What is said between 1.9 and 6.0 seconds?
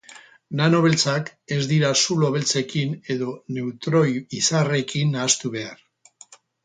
zulo beltzekin edo neutroi-izarrekin nahastu behar.